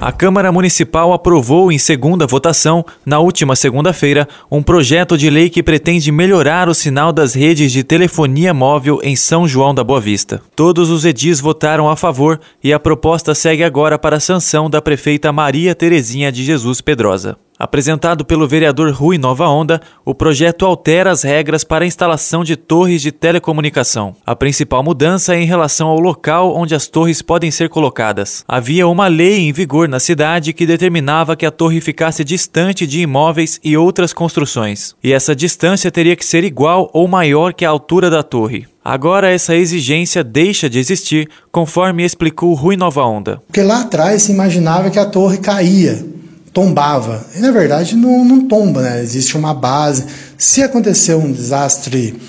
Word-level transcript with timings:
A 0.00 0.12
Câmara 0.12 0.52
Municipal 0.52 1.12
aprovou 1.12 1.72
em 1.72 1.78
segunda 1.78 2.24
votação, 2.24 2.86
na 3.04 3.18
última 3.18 3.56
segunda-feira, 3.56 4.28
um 4.48 4.62
projeto 4.62 5.18
de 5.18 5.28
lei 5.28 5.50
que 5.50 5.60
pretende 5.60 6.12
melhorar 6.12 6.68
o 6.68 6.74
sinal 6.74 7.12
das 7.12 7.34
redes 7.34 7.72
de 7.72 7.82
telefonia 7.82 8.54
móvel 8.54 9.00
em 9.02 9.16
São 9.16 9.48
João 9.48 9.74
da 9.74 9.82
Boa 9.82 10.00
Vista. 10.00 10.40
Todos 10.54 10.88
os 10.88 11.04
edis 11.04 11.40
votaram 11.40 11.90
a 11.90 11.96
favor 11.96 12.38
e 12.62 12.72
a 12.72 12.78
proposta 12.78 13.34
segue 13.34 13.64
agora 13.64 13.98
para 13.98 14.18
a 14.18 14.20
sanção 14.20 14.70
da 14.70 14.80
prefeita 14.80 15.32
Maria 15.32 15.74
Terezinha 15.74 16.30
de 16.30 16.44
Jesus 16.44 16.80
Pedrosa. 16.80 17.36
Apresentado 17.58 18.24
pelo 18.24 18.46
vereador 18.46 18.92
Rui 18.92 19.18
Nova 19.18 19.48
Onda, 19.48 19.80
o 20.04 20.14
projeto 20.14 20.64
altera 20.64 21.10
as 21.10 21.24
regras 21.24 21.64
para 21.64 21.84
a 21.84 21.88
instalação 21.88 22.44
de 22.44 22.54
torres 22.54 23.02
de 23.02 23.10
telecomunicação. 23.10 24.14
A 24.24 24.36
principal 24.36 24.80
mudança 24.84 25.34
é 25.34 25.40
em 25.40 25.44
relação 25.44 25.88
ao 25.88 25.98
local 25.98 26.54
onde 26.54 26.72
as 26.72 26.86
torres 26.86 27.20
podem 27.20 27.50
ser 27.50 27.68
colocadas. 27.68 28.44
Havia 28.46 28.86
uma 28.86 29.08
lei 29.08 29.40
em 29.40 29.52
vigor 29.52 29.88
na 29.88 29.98
cidade 29.98 30.52
que 30.52 30.66
determinava 30.66 31.34
que 31.34 31.44
a 31.44 31.50
torre 31.50 31.80
ficasse 31.80 32.22
distante 32.22 32.86
de 32.86 33.00
imóveis 33.00 33.58
e 33.64 33.76
outras 33.76 34.12
construções, 34.12 34.94
e 35.02 35.12
essa 35.12 35.34
distância 35.34 35.90
teria 35.90 36.14
que 36.14 36.24
ser 36.24 36.44
igual 36.44 36.88
ou 36.92 37.08
maior 37.08 37.52
que 37.52 37.64
a 37.64 37.70
altura 37.70 38.08
da 38.08 38.22
torre. 38.22 38.68
Agora 38.84 39.30
essa 39.30 39.56
exigência 39.56 40.22
deixa 40.22 40.70
de 40.70 40.78
existir, 40.78 41.28
conforme 41.50 42.04
explicou 42.04 42.54
Rui 42.54 42.76
Nova 42.76 43.04
Onda. 43.04 43.42
Porque 43.48 43.62
lá 43.62 43.80
atrás 43.80 44.22
se 44.22 44.32
imaginava 44.32 44.90
que 44.90 44.98
a 44.98 45.04
torre 45.04 45.38
caía 45.38 46.17
tombava. 46.58 47.24
E 47.36 47.38
na 47.38 47.52
verdade 47.52 47.94
não, 47.94 48.24
não 48.24 48.48
tomba, 48.48 48.82
né? 48.82 49.00
existe 49.00 49.36
uma 49.36 49.54
base. 49.54 50.04
Se 50.36 50.60
acontecer 50.60 51.14
um 51.14 51.30
desastre, 51.30 52.20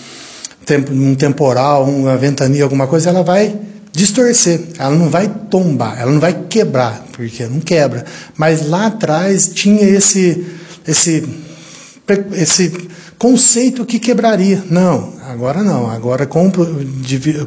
um 0.92 1.16
temporal, 1.16 1.86
uma 1.86 2.16
ventania, 2.16 2.62
alguma 2.62 2.86
coisa, 2.86 3.10
ela 3.10 3.24
vai 3.24 3.60
distorcer, 3.92 4.62
ela 4.78 4.96
não 4.96 5.10
vai 5.10 5.28
tombar, 5.50 6.00
ela 6.00 6.12
não 6.12 6.20
vai 6.20 6.44
quebrar, 6.48 7.06
porque 7.12 7.44
não 7.48 7.60
quebra. 7.60 8.06
Mas 8.38 8.68
lá 8.68 8.86
atrás 8.86 9.48
tinha 9.48 9.82
esse, 9.82 10.46
esse, 10.88 11.28
esse 12.34 12.72
conceito 13.18 13.84
que 13.84 13.98
quebraria. 13.98 14.64
Não, 14.70 15.14
agora 15.28 15.64
não. 15.64 15.90
Agora 15.90 16.28
com, 16.28 16.52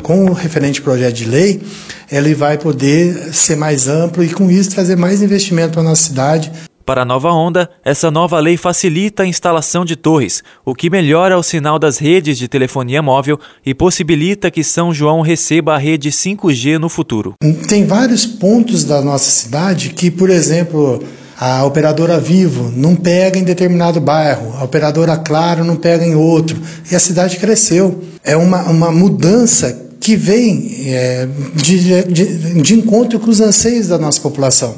com 0.03 0.25
o 0.25 0.33
referente 0.33 0.83
projeto 0.83 1.15
de 1.15 1.27
lei, 1.27 1.63
ele 2.11 2.35
vai 2.35 2.59
poder 2.59 3.33
ser 3.33 3.57
mais 3.57 3.87
amplo 3.87 4.25
e 4.25 4.31
com 4.31 4.51
isso 4.51 4.71
trazer 4.71 4.97
mais 4.97 5.23
investimento 5.23 5.79
a 5.79 5.83
nossa 5.85 6.03
cidade. 6.03 6.51
Para 6.85 7.03
a 7.03 7.05
nova 7.05 7.31
onda, 7.33 7.71
essa 7.85 8.11
nova 8.11 8.41
lei 8.41 8.57
facilita 8.57 9.23
a 9.23 9.27
instalação 9.27 9.85
de 9.85 9.95
torres, 9.95 10.43
o 10.65 10.75
que 10.75 10.91
melhora 10.91 11.39
o 11.39 11.43
sinal 11.43 11.79
das 11.79 11.99
redes 11.99 12.37
de 12.37 12.49
telefonia 12.49 13.01
móvel 13.01 13.39
e 13.65 13.73
possibilita 13.73 14.51
que 14.51 14.65
São 14.65 14.93
João 14.93 15.21
receba 15.21 15.75
a 15.75 15.79
rede 15.79 16.11
5G 16.11 16.79
no 16.79 16.89
futuro. 16.89 17.35
Tem 17.69 17.87
vários 17.87 18.27
pontos 18.27 18.85
da 18.85 19.01
nossa 19.01 19.31
cidade 19.31 19.91
que, 19.91 20.11
por 20.11 20.29
exemplo, 20.29 21.01
a 21.39 21.65
operadora 21.65 22.19
Vivo 22.19 22.73
não 22.75 22.97
pega 22.97 23.39
em 23.39 23.45
determinado 23.45 24.01
bairro, 24.01 24.53
a 24.57 24.65
operadora 24.65 25.17
Claro 25.17 25.65
não 25.65 25.77
pega 25.77 26.05
em 26.05 26.17
outro, 26.17 26.61
e 26.91 26.97
a 26.97 27.01
cidade 27.01 27.37
cresceu. 27.37 28.03
É 28.25 28.37
uma, 28.37 28.63
uma 28.63 28.91
mudança 28.91 29.92
que 30.03 30.17
vem 30.17 30.85
é, 30.85 31.29
de, 31.55 32.03
de, 32.03 32.61
de, 32.61 32.75
encontro 32.75 33.21
com 33.21 33.31
os 33.31 33.41
anseios 33.41 33.87
da 33.87 33.97
nossa 33.97 34.21
população. 34.21 34.75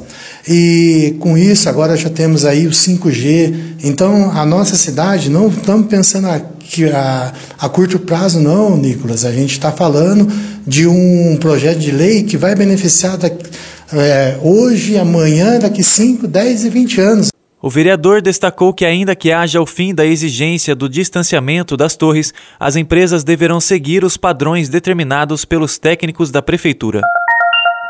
E 0.47 1.15
com 1.19 1.35
isso, 1.35 1.67
agora 1.67 1.97
já 1.97 2.11
temos 2.11 2.45
aí 2.45 2.67
o 2.67 2.69
5G. 2.69 3.55
Então, 3.83 4.31
a 4.31 4.45
nossa 4.45 4.75
cidade, 4.75 5.31
não 5.31 5.47
estamos 5.47 5.87
pensando 5.87 6.27
aqui 6.27 6.85
a, 6.85 7.33
a 7.57 7.67
curto 7.67 7.97
prazo, 7.97 8.39
não, 8.39 8.77
Nicolas. 8.77 9.25
A 9.25 9.31
gente 9.31 9.53
está 9.53 9.71
falando 9.71 10.31
de 10.65 10.85
um 10.85 11.37
projeto 11.41 11.79
de 11.79 11.89
lei 11.89 12.21
que 12.21 12.37
vai 12.37 12.53
beneficiar 12.53 13.17
da, 13.17 13.27
é, 13.93 14.37
hoje, 14.43 14.95
amanhã, 14.95 15.57
daqui 15.57 15.83
5, 15.83 16.27
10 16.27 16.65
e 16.65 16.69
20 16.69 17.01
anos. 17.01 17.34
O 17.61 17.69
vereador 17.69 18.21
destacou 18.21 18.73
que, 18.73 18.85
ainda 18.85 19.15
que 19.15 19.31
haja 19.31 19.61
o 19.61 19.65
fim 19.65 19.95
da 19.95 20.05
exigência 20.05 20.75
do 20.75 20.89
distanciamento 20.89 21.77
das 21.77 21.95
torres, 21.95 22.33
as 22.59 22.75
empresas 22.75 23.23
deverão 23.23 23.61
seguir 23.61 24.03
os 24.03 24.17
padrões 24.17 24.69
determinados 24.69 25.45
pelos 25.45 25.77
técnicos 25.77 26.29
da 26.29 26.41
prefeitura. 26.41 27.01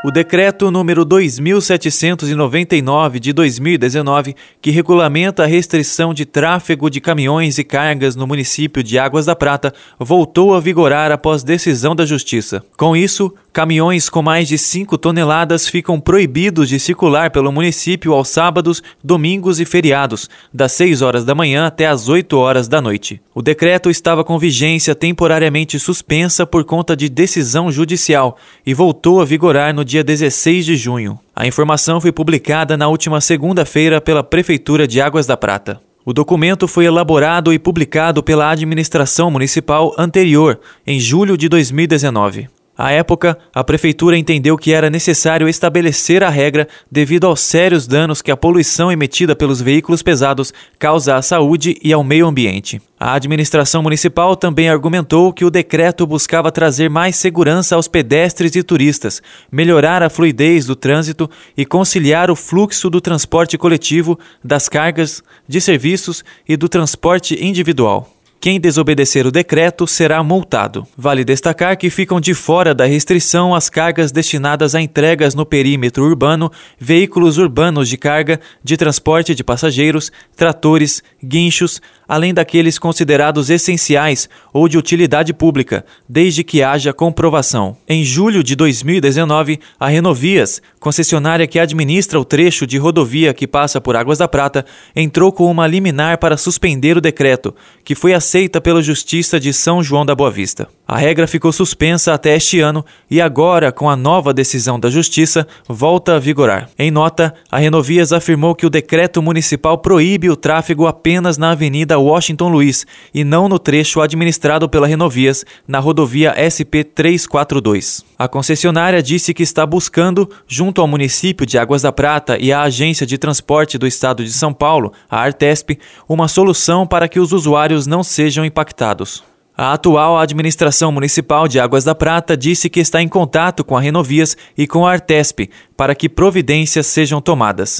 O 0.06 0.12
decreto 0.12 0.70
número 0.70 1.04
2799 1.04 3.20
de 3.20 3.34
2019, 3.34 4.36
que 4.62 4.70
regulamenta 4.70 5.42
a 5.42 5.48
restrição 5.48 6.14
de 6.14 6.28
tráfego 6.28 6.92
de 6.92 7.02
caminhões 7.02 7.58
e 7.58 7.64
cargas 7.64 8.16
no 8.16 8.28
município 8.28 8.84
de 8.84 9.00
Águas 9.00 9.26
da 9.26 9.36
Prata, 9.36 9.74
voltou 9.98 10.54
a 10.54 10.60
vigorar 10.60 11.12
após 11.12 11.42
decisão 11.42 11.96
da 11.96 12.06
Justiça. 12.06 12.64
Com 12.78 12.96
isso, 12.96 13.34
caminhões 13.56 14.08
com 14.10 14.22
mais 14.22 14.48
de 14.48 14.60
5 14.60 15.00
toneladas 15.00 15.68
ficam 15.68 16.00
proibidos 16.00 16.70
de 16.70 16.80
circular 16.80 17.32
pelo 17.32 17.52
município 17.52 18.14
aos 18.14 18.30
sábados, 18.30 18.84
domingos 19.04 19.60
e 19.60 19.66
feriados, 19.66 20.30
das 20.54 20.74
6 20.74 21.02
horas 21.02 21.26
da 21.26 21.34
manhã 21.34 21.66
até 21.66 21.88
as 21.88 22.08
8 22.08 22.38
horas 22.38 22.68
da 22.68 22.80
noite. 22.80 23.20
O 23.34 23.42
decreto 23.42 23.90
estava 23.90 24.24
com 24.24 24.38
vigência 24.38 24.94
temporariamente 24.94 25.80
suspensa 25.80 26.46
por 26.46 26.64
conta 26.64 26.96
de 26.96 27.10
decisão 27.10 27.72
judicial 27.72 28.38
e 28.64 28.72
voltou 28.72 29.20
a 29.20 29.26
vigorar 29.26 29.74
no 29.74 29.84
dia 29.84 29.96
dia 29.96 30.04
16 30.04 30.66
de 30.66 30.76
junho. 30.76 31.18
A 31.34 31.48
informação 31.48 32.02
foi 32.02 32.12
publicada 32.12 32.76
na 32.76 32.90
última 32.90 33.22
segunda-feira 33.22 34.02
pela 34.02 34.22
Prefeitura 34.22 34.86
de 34.86 35.00
Águas 35.00 35.26
da 35.26 35.38
Prata. 35.38 35.80
O 36.04 36.12
documento 36.12 36.68
foi 36.68 36.84
elaborado 36.84 37.54
e 37.54 37.58
publicado 37.58 38.22
pela 38.22 38.52
administração 38.52 39.32
municipal 39.32 39.96
anterior, 39.98 40.60
em 40.86 41.00
julho 41.00 41.38
de 41.38 41.48
2019. 41.48 42.50
À 42.78 42.92
época, 42.92 43.38
a 43.54 43.64
prefeitura 43.64 44.18
entendeu 44.18 44.58
que 44.58 44.74
era 44.74 44.90
necessário 44.90 45.48
estabelecer 45.48 46.24
a 46.24 46.30
regra 46.30 46.68
devido 46.92 47.26
aos 47.26 47.40
sérios 47.40 47.88
danos 47.88 48.22
que 48.22 48.32
a 48.32 48.36
poluição 48.38 48.92
emitida 48.92 49.34
pelos 49.34 49.62
veículos 49.62 50.04
pesados 50.04 50.54
causa 50.78 51.16
à 51.16 51.22
saúde 51.22 51.78
e 51.82 51.94
ao 51.94 52.04
meio 52.04 52.28
ambiente. 52.28 52.82
A 53.00 53.14
administração 53.14 53.82
municipal 53.82 54.36
também 54.36 54.70
argumentou 54.70 55.32
que 55.32 55.46
o 55.46 55.50
decreto 55.50 56.06
buscava 56.06 56.52
trazer 56.52 56.90
mais 56.90 57.16
segurança 57.16 57.76
aos 57.76 57.88
pedestres 57.88 58.56
e 58.56 58.64
turistas, 58.64 59.22
melhorar 59.50 60.04
a 60.04 60.10
fluidez 60.10 60.66
do 60.66 60.76
trânsito 60.76 61.30
e 61.56 61.66
conciliar 61.66 62.30
o 62.30 62.36
fluxo 62.36 62.90
do 62.90 63.00
transporte 63.00 63.58
coletivo, 63.58 64.20
das 64.44 64.68
cargas, 64.68 65.24
de 65.48 65.62
serviços 65.62 66.26
e 66.48 66.58
do 66.58 66.68
transporte 66.68 67.42
individual. 67.42 68.15
Quem 68.46 68.60
desobedecer 68.60 69.26
o 69.26 69.32
decreto 69.32 69.88
será 69.88 70.22
multado. 70.22 70.86
Vale 70.96 71.24
destacar 71.24 71.76
que 71.76 71.90
ficam 71.90 72.22
de 72.22 72.36
fora 72.36 72.76
da 72.76 72.86
restrição 72.86 73.56
as 73.56 73.72
cargas 73.72 74.12
destinadas 74.12 74.76
a 74.76 74.82
entregas 74.82 75.34
no 75.34 75.48
perímetro 75.48 76.04
urbano, 76.04 76.52
veículos 76.78 77.40
urbanos 77.40 77.90
de 77.90 77.98
carga, 77.98 78.40
de 78.64 78.78
transporte 78.78 79.34
de 79.34 79.44
passageiros, 79.44 80.12
tratores, 80.36 81.02
guinchos, 81.24 81.82
além 82.08 82.36
daqueles 82.36 82.78
considerados 82.78 83.50
essenciais 83.50 84.30
ou 84.54 84.68
de 84.68 84.78
utilidade 84.78 85.34
pública, 85.34 85.84
desde 86.08 86.44
que 86.44 86.62
haja 86.62 86.94
comprovação. 86.94 87.76
Em 87.88 88.04
julho 88.04 88.44
de 88.44 88.56
2019, 88.56 89.60
a 89.80 89.88
Renovias, 89.88 90.62
concessionária 90.80 91.48
que 91.48 91.58
administra 91.58 92.20
o 92.20 92.26
trecho 92.26 92.68
de 92.68 92.78
rodovia 92.78 93.34
que 93.34 93.48
passa 93.48 93.82
por 93.82 93.96
Águas 93.96 94.20
da 94.20 94.28
Prata, 94.28 94.64
entrou 94.96 95.32
com 95.32 95.50
uma 95.50 95.66
liminar 95.66 96.20
para 96.20 96.38
suspender 96.38 96.96
o 96.96 97.02
decreto, 97.02 97.56
que 97.84 97.96
foi 97.96 98.14
aceita 98.36 98.60
pela 98.60 98.82
Justiça 98.82 99.40
de 99.40 99.54
São 99.54 99.82
João 99.82 100.06
da 100.06 100.14
Boa 100.14 100.30
Vista. 100.30 100.68
A 100.86 100.98
regra 100.98 101.26
ficou 101.26 101.54
suspensa 101.54 102.14
até 102.14 102.36
este 102.36 102.60
ano 102.60 102.86
e 103.10 103.22
agora, 103.22 103.72
com 103.72 103.90
a 103.90 103.96
nova 103.96 104.34
decisão 104.34 104.78
da 104.78 104.90
Justiça, 104.90 105.48
volta 105.68 106.16
a 106.16 106.20
vigorar. 106.20 106.70
Em 106.78 106.92
nota, 106.92 107.34
a 107.50 107.58
Renovias 107.58 108.12
afirmou 108.12 108.54
que 108.54 108.66
o 108.66 108.70
decreto 108.70 109.22
municipal 109.22 109.78
proíbe 109.78 110.30
o 110.30 110.36
tráfego 110.36 110.86
apenas 110.86 111.38
na 111.38 111.52
Avenida 111.52 111.98
Washington 111.98 112.50
Luiz 112.50 112.86
e 113.14 113.24
não 113.24 113.48
no 113.48 113.58
trecho 113.58 114.02
administrado 114.02 114.68
pela 114.68 114.86
Renovias, 114.86 115.46
na 115.66 115.80
rodovia 115.80 116.36
SP 116.38 116.84
342. 116.84 118.04
A 118.18 118.28
concessionária 118.28 119.02
disse 119.02 119.34
que 119.34 119.44
está 119.44 119.66
buscando, 119.66 120.30
junto 120.48 120.82
ao 120.82 120.88
município 120.88 121.46
de 121.46 121.58
Águas 121.58 121.82
da 121.82 121.92
Prata 121.92 122.38
e 122.38 122.52
à 122.52 122.62
Agência 122.62 123.08
de 123.08 123.18
Transporte 123.18 123.78
do 123.78 123.88
Estado 123.88 124.24
de 124.24 124.32
São 124.32 124.54
Paulo, 124.54 124.94
a 125.10 125.20
Artesp, 125.20 125.80
uma 126.08 126.28
solução 126.28 126.86
para 126.86 127.08
que 127.08 127.20
os 127.20 127.32
usuários 127.32 127.88
não 127.88 128.04
sejam 128.26 128.44
impactados. 128.44 129.24
A 129.56 129.74
atual 129.74 130.18
administração 130.18 130.92
municipal 130.92 131.48
de 131.48 131.60
Águas 131.60 131.84
da 131.84 131.94
Prata 131.94 132.36
disse 132.36 132.70
que 132.70 132.80
está 132.80 133.02
em 133.02 133.08
contato 133.08 133.64
com 133.64 133.78
a 133.78 133.82
Renovias 133.82 134.36
e 134.58 134.66
com 134.66 134.86
a 134.86 134.92
Artesp 134.92 135.50
para 135.78 135.94
que 135.94 136.10
providências 136.10 136.88
sejam 136.88 137.22
tomadas. 137.22 137.78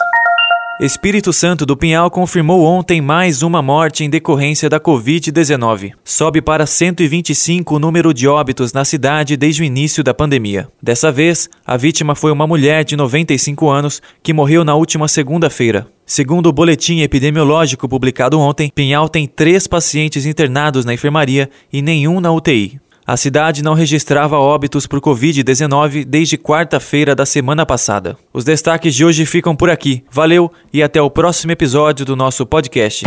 Espírito 0.78 1.32
Santo 1.32 1.66
do 1.66 1.78
Pinhal 1.78 2.12
confirmou 2.12 2.66
ontem 2.66 3.00
mais 3.00 3.42
uma 3.42 3.62
morte 3.62 4.04
em 4.04 4.10
decorrência 4.10 4.70
da 4.70 4.78
Covid-19. 4.78 5.94
Sobe 6.04 6.42
para 6.42 6.66
125 6.66 7.76
o 7.76 7.80
número 7.80 8.14
de 8.14 8.28
óbitos 8.28 8.74
na 8.74 8.84
cidade 8.84 9.38
desde 9.38 9.62
o 9.62 9.66
início 9.66 10.04
da 10.04 10.14
pandemia. 10.14 10.68
Dessa 10.82 11.14
vez, 11.14 11.50
a 11.66 11.78
vítima 11.78 12.14
foi 12.14 12.30
uma 12.30 12.46
mulher 12.46 12.84
de 12.84 12.98
95 12.98 13.70
anos 13.70 14.02
que 14.22 14.34
morreu 14.34 14.66
na 14.66 14.76
última 14.76 15.08
segunda-feira. 15.08 15.88
Segundo 16.06 16.48
o 16.48 16.54
boletim 16.54 17.00
epidemiológico 17.00 17.88
publicado 17.88 18.38
ontem, 18.38 18.70
Pinhal 18.70 19.08
tem 19.08 19.26
três 19.26 19.68
pacientes 19.68 20.26
internados 20.26 20.84
na 20.84 20.94
enfermaria 20.94 21.50
e 21.72 21.82
nenhum 21.82 22.20
na 22.20 22.34
UTI. 22.34 22.82
A 23.08 23.16
cidade 23.16 23.64
não 23.64 23.76
registrava 23.76 24.40
óbitos 24.40 24.88
por 24.88 25.00
Covid-19 25.00 26.04
desde 26.06 26.40
quarta-feira 26.40 27.14
da 27.14 27.26
semana 27.26 27.64
passada. 27.64 28.18
Os 28.34 28.44
destaques 28.44 28.96
de 28.96 29.06
hoje 29.06 29.28
ficam 29.28 29.56
por 29.56 29.70
aqui. 29.70 30.04
Valeu 30.10 30.52
e 30.74 30.82
até 30.82 31.00
o 31.00 31.10
próximo 31.10 31.52
episódio 31.52 32.04
do 32.04 32.16
nosso 32.16 32.48
podcast. 32.48 33.06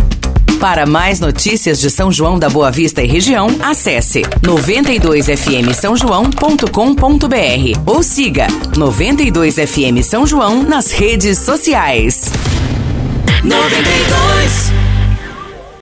Para 0.60 0.86
mais 0.86 1.18
notícias 1.18 1.80
de 1.80 1.90
São 1.90 2.12
João 2.12 2.38
da 2.38 2.48
Boa 2.48 2.70
Vista 2.70 3.02
e 3.02 3.08
região, 3.08 3.48
acesse 3.60 4.22
92fm 4.42 5.72
São 5.72 5.96
João.com.br 5.96 7.80
ou 7.84 8.02
siga 8.02 8.46
92fm 8.76 10.02
São 10.02 10.24
João 10.24 10.62
nas 10.62 10.92
redes 10.92 11.38
sociais. 11.38 12.30
92 13.42 14.88